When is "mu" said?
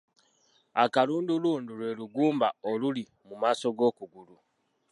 3.27-3.35